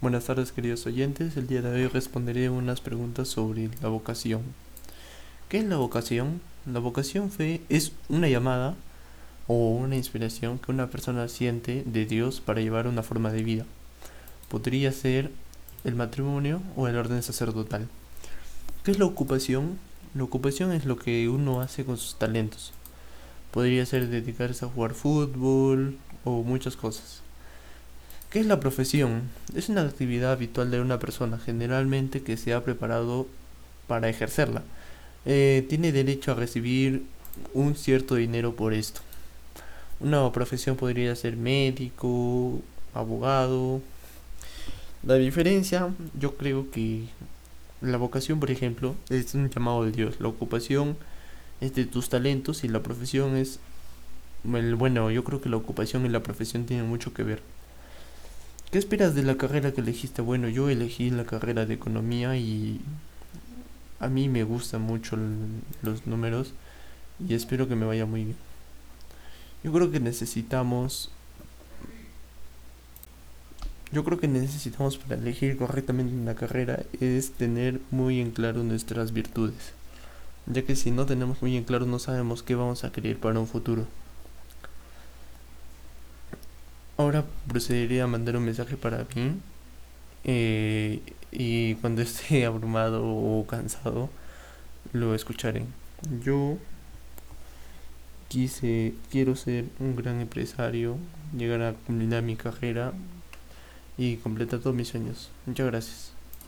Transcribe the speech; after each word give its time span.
Buenas 0.00 0.24
tardes 0.24 0.50
queridos 0.50 0.86
oyentes, 0.86 1.36
el 1.36 1.46
día 1.46 1.60
de 1.60 1.68
hoy 1.68 1.86
responderé 1.86 2.48
unas 2.48 2.80
preguntas 2.80 3.28
sobre 3.28 3.68
la 3.82 3.90
vocación. 3.90 4.40
¿Qué 5.50 5.58
es 5.58 5.66
la 5.66 5.76
vocación? 5.76 6.40
La 6.64 6.78
vocación 6.78 7.30
es 7.68 7.92
una 8.08 8.26
llamada 8.26 8.76
o 9.46 9.72
una 9.72 9.96
inspiración 9.96 10.58
que 10.58 10.72
una 10.72 10.88
persona 10.88 11.28
siente 11.28 11.82
de 11.84 12.06
Dios 12.06 12.40
para 12.40 12.62
llevar 12.62 12.86
una 12.86 13.02
forma 13.02 13.30
de 13.30 13.42
vida. 13.42 13.66
Podría 14.48 14.90
ser 14.90 15.30
el 15.84 15.96
matrimonio 15.96 16.62
o 16.76 16.88
el 16.88 16.96
orden 16.96 17.22
sacerdotal. 17.22 17.86
¿Qué 18.84 18.92
es 18.92 18.98
la 18.98 19.04
ocupación? 19.04 19.78
La 20.14 20.24
ocupación 20.24 20.72
es 20.72 20.86
lo 20.86 20.96
que 20.96 21.28
uno 21.28 21.60
hace 21.60 21.84
con 21.84 21.98
sus 21.98 22.14
talentos. 22.14 22.72
Podría 23.50 23.84
ser 23.84 24.08
dedicarse 24.08 24.64
a 24.64 24.68
jugar 24.68 24.94
fútbol 24.94 25.98
o 26.24 26.42
muchas 26.42 26.74
cosas. 26.74 27.20
¿Qué 28.30 28.38
es 28.38 28.46
la 28.46 28.60
profesión? 28.60 29.22
Es 29.56 29.68
una 29.70 29.82
actividad 29.82 30.30
habitual 30.30 30.70
de 30.70 30.80
una 30.80 31.00
persona, 31.00 31.36
generalmente 31.36 32.22
que 32.22 32.36
se 32.36 32.54
ha 32.54 32.62
preparado 32.62 33.26
para 33.88 34.08
ejercerla. 34.08 34.62
Eh, 35.26 35.66
tiene 35.68 35.90
derecho 35.90 36.30
a 36.30 36.34
recibir 36.36 37.02
un 37.54 37.74
cierto 37.74 38.14
dinero 38.14 38.54
por 38.54 38.72
esto. 38.72 39.00
Una 39.98 40.30
profesión 40.30 40.76
podría 40.76 41.16
ser 41.16 41.36
médico, 41.36 42.60
abogado. 42.94 43.82
La 45.02 45.14
diferencia, 45.16 45.88
yo 46.16 46.36
creo 46.36 46.70
que 46.70 47.06
la 47.80 47.96
vocación, 47.96 48.38
por 48.38 48.52
ejemplo, 48.52 48.94
es 49.08 49.34
un 49.34 49.50
llamado 49.50 49.84
de 49.84 49.90
Dios. 49.90 50.20
La 50.20 50.28
ocupación 50.28 50.96
es 51.60 51.74
de 51.74 51.84
tus 51.84 52.08
talentos 52.08 52.62
y 52.62 52.68
la 52.68 52.80
profesión 52.80 53.36
es... 53.36 53.58
Bueno, 54.44 55.10
yo 55.10 55.24
creo 55.24 55.40
que 55.40 55.48
la 55.48 55.56
ocupación 55.56 56.06
y 56.06 56.08
la 56.10 56.22
profesión 56.22 56.64
tienen 56.64 56.86
mucho 56.88 57.12
que 57.12 57.24
ver. 57.24 57.42
¿Qué 58.70 58.78
esperas 58.78 59.16
de 59.16 59.24
la 59.24 59.36
carrera 59.36 59.72
que 59.72 59.80
elegiste? 59.80 60.22
Bueno, 60.22 60.48
yo 60.48 60.68
elegí 60.70 61.10
la 61.10 61.24
carrera 61.24 61.66
de 61.66 61.74
economía 61.74 62.36
y 62.36 62.80
a 63.98 64.06
mí 64.06 64.28
me 64.28 64.44
gustan 64.44 64.82
mucho 64.82 65.18
los 65.82 66.06
números 66.06 66.52
y 67.18 67.34
espero 67.34 67.66
que 67.66 67.74
me 67.74 67.84
vaya 67.84 68.06
muy 68.06 68.24
bien. 68.26 68.36
Yo 69.64 69.72
creo 69.72 69.90
que 69.90 69.98
necesitamos 69.98 71.10
yo 73.92 74.04
creo 74.04 74.20
que 74.20 74.28
necesitamos 74.28 74.98
para 74.98 75.16
elegir 75.16 75.56
correctamente 75.56 76.14
una 76.14 76.36
carrera 76.36 76.84
es 77.00 77.32
tener 77.32 77.80
muy 77.90 78.20
en 78.20 78.30
claro 78.30 78.62
nuestras 78.62 79.12
virtudes, 79.12 79.72
ya 80.46 80.62
que 80.62 80.76
si 80.76 80.92
no 80.92 81.06
tenemos 81.06 81.42
muy 81.42 81.56
en 81.56 81.64
claro 81.64 81.86
no 81.86 81.98
sabemos 81.98 82.44
qué 82.44 82.54
vamos 82.54 82.84
a 82.84 82.92
querer 82.92 83.18
para 83.18 83.40
un 83.40 83.48
futuro. 83.48 83.88
Ahora 87.00 87.24
procederé 87.48 88.02
a 88.02 88.06
mandar 88.06 88.36
un 88.36 88.44
mensaje 88.44 88.76
para 88.76 89.06
mí. 89.14 89.32
Eh, 90.24 91.00
y 91.32 91.74
cuando 91.76 92.02
esté 92.08 92.44
abrumado 92.44 93.02
o 93.02 93.46
cansado, 93.46 94.10
lo 94.92 95.14
escucharé. 95.14 95.64
Yo 96.22 96.58
quise, 98.28 98.92
quiero 99.10 99.34
ser 99.34 99.64
un 99.78 99.96
gran 99.96 100.20
empresario, 100.20 100.98
llegar 101.34 101.62
a 101.62 101.72
culminar 101.72 102.22
mi 102.22 102.36
carrera 102.36 102.92
y 103.96 104.16
completar 104.16 104.60
todos 104.60 104.76
mis 104.76 104.88
sueños. 104.88 105.30
Muchas 105.46 105.66
gracias. 105.68 106.19